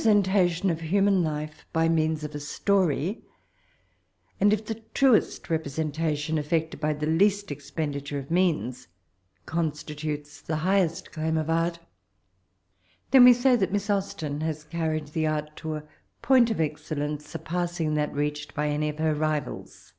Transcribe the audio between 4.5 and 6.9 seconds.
if the truest representa, tion, eflbcted